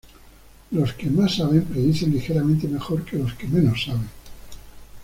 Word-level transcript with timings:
Los 0.71 0.93
que 0.93 1.11
más 1.11 1.35
saben 1.35 1.63
predicen 1.63 2.11
ligeramente 2.11 2.67
mejor 2.67 3.05
que 3.05 3.17
los 3.17 3.35
que 3.35 3.45
menos 3.47 3.83
saben. 3.83 4.09